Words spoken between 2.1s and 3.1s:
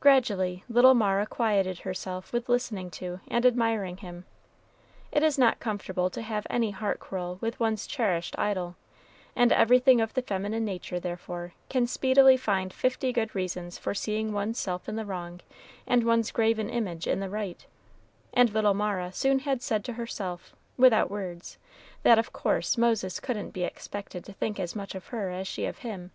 with listening